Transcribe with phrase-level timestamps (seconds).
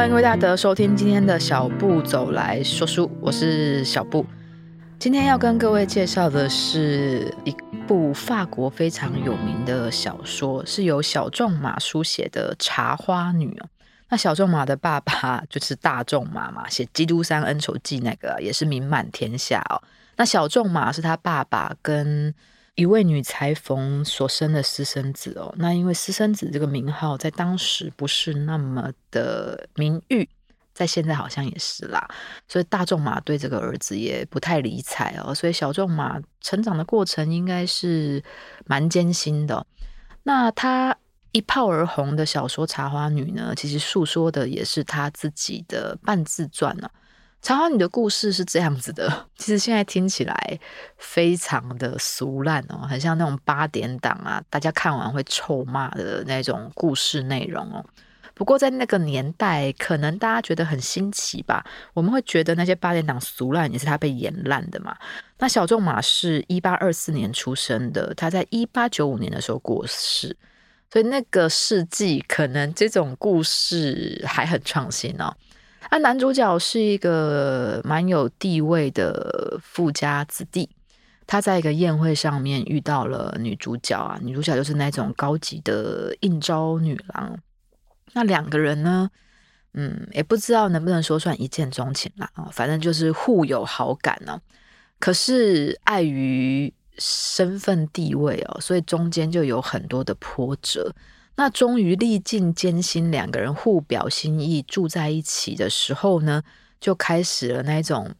[0.00, 4.24] 欢迎各位大德收听今天的小步走来说书，我是小步。
[4.98, 7.54] 今天要跟各位介绍的是一
[7.86, 13.48] 部法国非常有名的小说，是由小仲马书写的《茶花女》。
[14.08, 19.82] 那小仲马的爸爸就是大仲马嘛，写《基督山恩仇记》那个也是名满天下哦。
[20.16, 22.34] 那小仲马是他爸爸跟
[22.74, 25.54] 一位女裁缝所生的私生子哦。
[25.58, 30.28] 那因为私生子这个名号在当时不是那么的名誉。
[30.72, 32.08] 在现在好像也是啦，
[32.48, 38.22] 所以大仲马对这个儿子也不太理睬哦，所以小仲马成长的过程应该是
[38.64, 39.66] 蛮艰辛的。
[40.22, 40.96] 那他
[41.32, 46.88] 一炮而红的小说《茶花女》呢，其实诉说的也是他自己的半自传呢。
[47.42, 50.58] 《茶花女》的故事是这样子的， 其实现在听起来
[50.98, 57.84] 非常的俗烂哦，很像那种八点档啊，大家看完会臭骂的那种故事内容哦。
[58.34, 61.64] 不过在那个年代，可能大家觉得很新奇吧？
[61.92, 64.96] 我们会觉得那些八点档俗烂也是他被演烂的嘛。
[65.38, 70.34] 那小仲马是一八二四年出生的，他在一八九五年的时候过世，
[70.90, 75.34] 所以那个世纪可能这种故事还很创新哦。
[75.88, 80.68] 啊，男主角是一个蛮有地位的富家子弟，
[81.26, 87.36] 他在一个宴会上面遇到了女主角啊，女主角就是那种高级的应招女郎。
[88.12, 89.10] 那两个人呢，
[89.72, 94.40] 嗯，也不知道能不能说算一见钟情啦，啊，反正就是互有好感呢。
[94.98, 100.94] 可是碍于身份地位哦，所以中间就有很多的波折。
[101.36, 106.42] 那终于历尽艰辛，两个人互表心意，住在一起的时候呢，
[106.80, 108.14] 就开始了那种。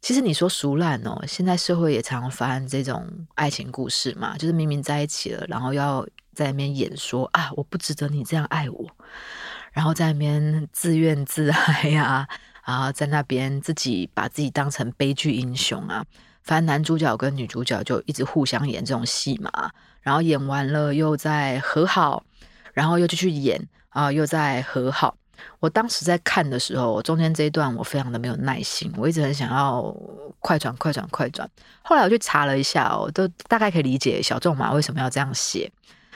[0.00, 8.84] 其实你说俗烂哦，现在社会也常常发生这种爱情故事嘛，就是明明在一起了，然后要在那边演说啊，我不值得你这样爱我，
[9.70, 12.26] 然后在那边自怨自艾呀，
[12.62, 16.04] 啊，在那边自己把自己当成悲剧英雄啊，
[16.42, 19.70] 反正男主角跟女主角就一直互相演这种戏嘛，
[20.02, 22.22] 然后演完了又再和好，
[22.72, 25.16] 然后又继续演啊，又再和好。
[25.58, 29.94] 我当时在看的时候，中间这一段我非常的没有耐心，我一直很想要
[30.38, 31.48] 快转、快转、快转。
[31.82, 35.70] 后来我去查了一下哦，都大概可以理解小仲马为什么要这样写，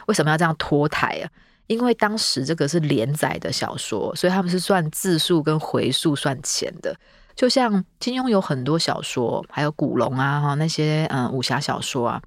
[0.06, 1.30] 为什么要这样拖台啊？
[1.66, 6.97] 因为当时这个是连载的小说，所以他们是算字数跟回数算钱的。
[7.34, 12.22] 就像金庸有很多小说，还有古龙啊哈那些嗯武侠小说啊，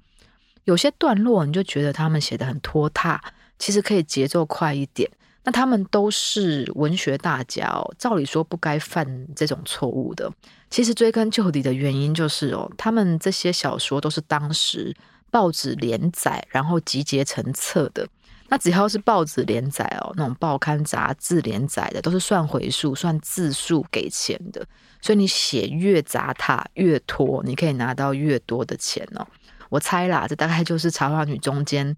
[0.64, 3.20] 有些段落你就觉得他们写得很拖沓，
[3.58, 5.10] 其实可以节奏快一点。
[5.42, 10.30] 那他们都是文学大家哦，照理说不该犯这种错误的。
[10.68, 14.94] 其实追根究底的原因就是哦，他们这些小说都是当时
[15.30, 18.06] 报纸连载，然后集结成册的。
[18.48, 24.66] 那只要是报纸连载哦，那种报刊杂志连载的，都是算回数、算字数给钱的。
[25.00, 29.26] 所以你写越杂沓、越拖，你可以拿到越多的钱哦。
[29.70, 31.96] 我猜啦，这大概就是《茶花女》中间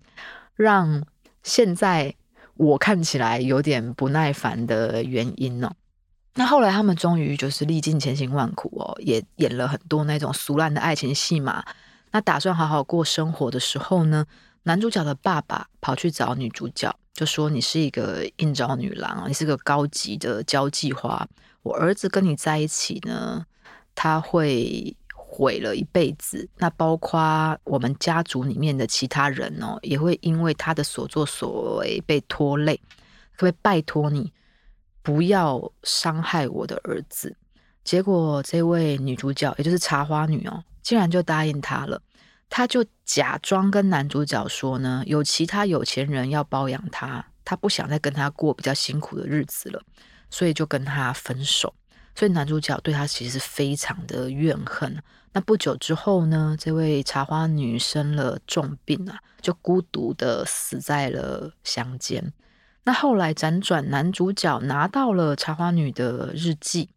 [0.54, 1.04] 让
[1.42, 2.14] 现在。
[2.56, 5.72] 我看起来有点不耐烦的原因哦。
[6.34, 11.64] 那后来他们终于就是历尽千辛万苦哦，也演了很多那种俗烂的爱情戏码。
[12.10, 14.26] 那打算好好过生活的时候呢，
[14.64, 21.26] 男主角的爸爸跑去找女主角，就说：“你是一个应召女郎，你是个高级的交际花。
[21.62, 23.46] 我儿子跟你在一起呢，
[23.94, 24.94] 他会。”
[25.34, 32.78] 毁了一辈子，那包括我们家族里面的其他人哦，也会因为他的所作所为被拖累。
[33.34, 34.30] 可不可以拜托你
[35.02, 37.34] 不要伤害我的儿子？
[37.82, 42.02] 结果这位女主角，也就是茶花女哦，竟然就答应他了。
[42.50, 49.82] 他就假装跟男主角说呢，有其他有钱人要包养他，他不想再跟他过比较辛苦的日子了，
[50.28, 51.74] 所以就跟他分手。
[52.14, 55.02] 所以男主角对他其实是非常的怨恨。
[55.32, 62.32] 那不久之后呢，这位茶花女生了重病啊，就孤独的死在了乡间。
[62.84, 66.90] 那后来辗转，男主角拿到了茶花女的日记，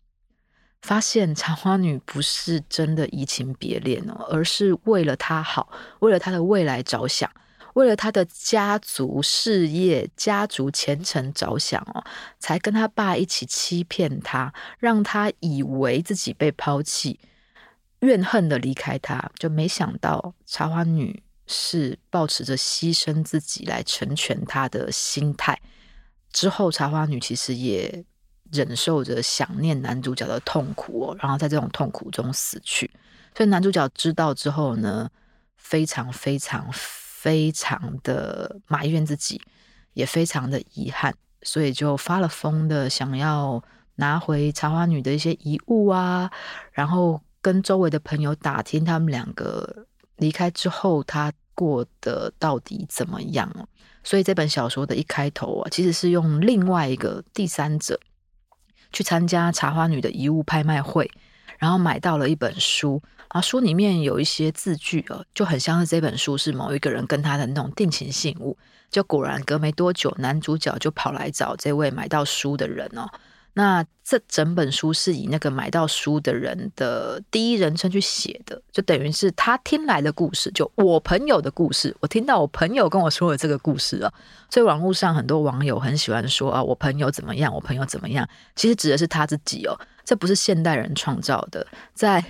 [0.82, 5.70] 发现茶花女不是真的移情别恋哦，而是为了他好，
[6.00, 7.32] 为了他的未来着想。
[7.76, 12.02] 为了他的家族事业、家族前程着想哦，
[12.40, 17.20] 才跟他爸一起欺骗他，让他以为自己被抛弃，
[18.00, 19.30] 怨恨的离开他。
[19.38, 25.60] 就没想到茶花女是抱持着牺牲自己来成全他的心态。
[26.32, 28.06] 之后，茶花女其实也
[28.54, 32.90] 忍受着想念男主角的痛苦哦，然后在这种痛苦中死去。
[33.36, 35.12] 所以男主角知道之后呢，
[35.58, 36.74] 非常非常。
[37.26, 39.42] 非常的埋怨自己，
[39.94, 41.12] 也非常的遗憾，
[41.42, 43.64] 所以就发了疯的想要
[43.96, 46.30] 拿回茶花女的一些遗物啊，
[46.72, 49.88] 然后跟周围的朋友打听他们两个
[50.18, 53.52] 离开之后，他过得到底怎么样。
[54.04, 58.00] 所以这本小说的一开头啊，其实是用另外一个第三者
[58.92, 61.10] 去参加茶花女的遗物拍卖会，
[61.60, 63.02] 然后买到了一本书。
[63.30, 68.58] 啊书里面有一些字句哦，就很像是这本书是某一个人跟他的那种定情信物。
[68.90, 73.10] 就果然隔没多久，男主角就跑来找这位买到书的人哦。
[73.58, 81.96] 那这整本书是以那个买到书的人的第一人称去写的，就等于是他听来的故事，就我朋友的故事。
[82.02, 84.14] 我听到我朋友跟我说的这个故事啊，
[84.50, 92.22] 所以网络上很多网友很喜欢说啊，我朋友怎么样，我朋友怎么样，其实指的是他自己哦，这不是现代人创造的，在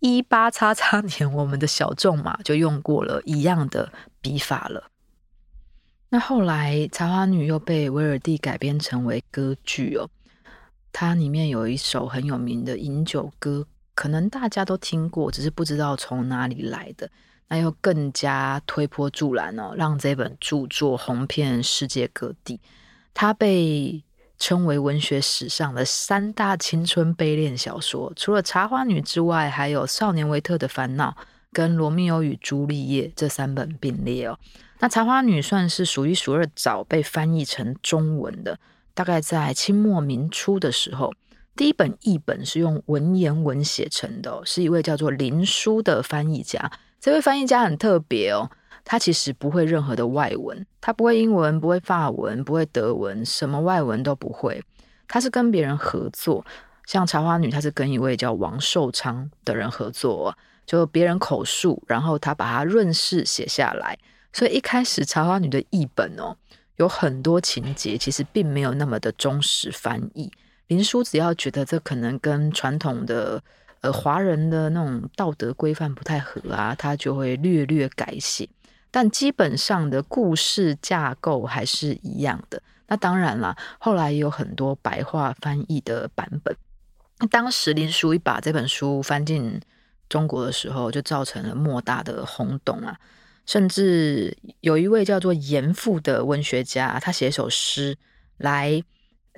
[0.00, 3.90] 一八叉叉年，我们的小仲马就用过了一样的
[4.20, 4.90] 笔法了。
[6.10, 10.08] 那后来《茶花女》又被威尔第改编成为歌剧哦。
[10.98, 17.06] 它里面有一首很有名的饮酒歌，可能大家都听过，只是不知道从哪里来的。
[17.48, 22.58] 那又更加推波助澜哦，让这本著作红遍世界各地。
[23.12, 24.02] 它被
[24.38, 31.10] 称为文学史上的三大青春悲恋小说，除了《茶花女》之外，还有《少年维特的烦恼》
[31.52, 34.38] 跟《罗密欧与朱丽叶》这三本并列哦。
[34.78, 38.58] 那《茶花女》算是数一数二早被翻译成中文的。
[38.96, 41.12] 大概在清末民初的时候，
[41.54, 46.72] 第一本译本是用文言文写成的，是一位叫做林书的翻译家。
[46.98, 48.50] 这位翻译家很特别哦，
[48.86, 54.64] 他其实不会任何的外文，他不会英文，不会法文，不会德文，什么外文都不会。
[55.06, 56.42] 他是跟别人合作，
[56.86, 60.34] 像《茶花女》，他是跟一位叫王寿昌的人合作，
[60.64, 63.98] 就别人口述，然后他把它润饰写下来。
[64.32, 66.34] 所以一开始《茶花女》的译本哦。
[66.76, 70.30] 有很多情节其实并没有那么的忠实翻译。
[70.68, 73.42] 林书只要觉得这可能跟传统的
[73.80, 78.48] 呃华人的那种道德规范不太合啊，他就会略略改写。
[78.90, 82.62] 但基本上的故事架构还是一样的。
[82.88, 86.56] 那当然了，后来也有很多白话翻译的版本。
[87.30, 89.60] 当时林书一把这本书翻进
[90.08, 92.98] 中国的时候，就造成了莫大的轰动啊。
[93.46, 97.96] 甚至有一位叫做严复的文学家，他写一首诗
[98.36, 98.82] 来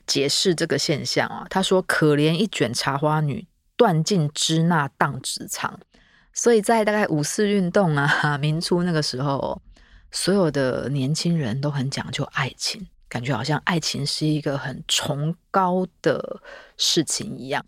[0.06, 1.46] 解释这个现象啊。
[1.50, 3.46] 他说：“可怜一卷茶花女，
[3.76, 5.78] 断尽支那当纸藏。”
[6.32, 9.60] 所以在大概五四运动啊， 民初那个时候，
[10.11, 16.40] 所有的年轻人都很讲究爱情，感觉好像爱情是一个很崇高的
[16.78, 17.64] 事情一样。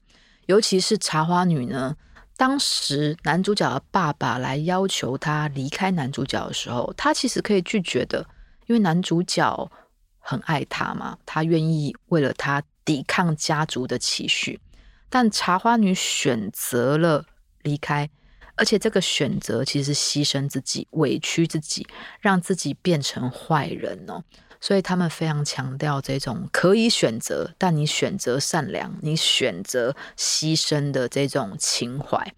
[0.47, 1.95] 尤其是茶花女呢。
[2.41, 8.27] 当时男主角的爸爸来要求他离开男主角的时候，他其实可以拒绝的，
[8.67, 9.71] 因为男主角
[10.19, 14.59] 很爱他嘛，他愿意为了他抵抗家族的期许。
[15.11, 17.27] 但茶花女选择了
[17.61, 18.09] 离开，
[18.55, 21.87] 而且这个选择其实是牺牲自己、委屈自己，
[22.21, 24.25] 让自己变成坏人哦。
[24.61, 32.35] 所以他们非常强调这种可以选择，但你选择善良，你选择牺牲的这种情怀。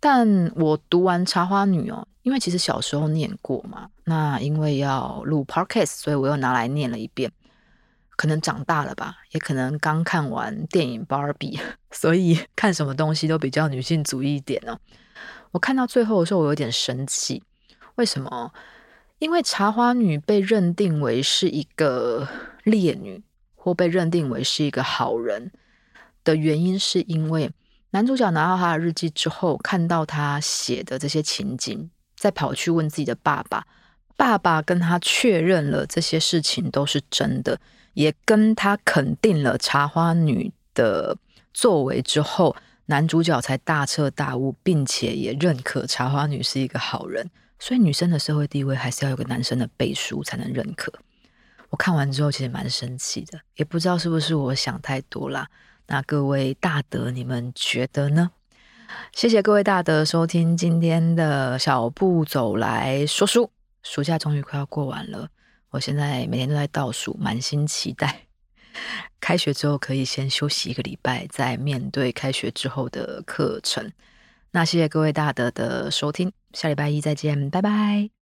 [0.00, 7.32] 但我读完《茶花女》哦，因为其实小时候念过嘛，那因为要录 Podcast，所以我又拿来念了一遍。
[8.16, 11.56] 可能长大了吧，也可能刚看完电影《芭比》，
[11.90, 14.78] 所以 看什么东西都比较女性主义一点哦。
[15.50, 17.42] 我看到最后的时候，我有点生气，
[17.96, 18.52] 为什么？
[19.24, 22.28] 因为茶花女被认定为是一个
[22.62, 23.22] 烈女，
[23.54, 25.50] 或被认定为是一个好人
[26.22, 27.50] 的原因，是因为
[27.92, 33.66] 男主角拿到他的日记之后，看到他写的这些情景，再跑去问自己的爸爸，
[34.14, 37.58] 爸爸跟他确认了这些事情都是真的，
[37.94, 41.16] 也跟他肯定了茶花女的
[41.54, 42.54] 作为之后，
[42.84, 47.30] 男主角才大彻大悟，并且也认可茶花女是一个好人。
[47.58, 50.92] 所以女生的社会地位还是要有个男生的背书才能认可。
[51.70, 55.48] 我看完之后其实蛮生气的，也不知道是不是我想太多啦。
[55.86, 58.30] 那各位大德，你们觉得呢？
[59.12, 63.50] 谢谢各位大德收听今天的小步走来说书。
[63.82, 65.28] 暑假终于快要过完了，
[65.70, 68.26] 我现在每天都在倒数，满心期待。
[69.20, 73.90] 开学之后可以先休息一个礼拜，再面对开学之后的课程。
[74.54, 78.23] 那谢谢各位大德的收听，下礼拜一再见，拜拜。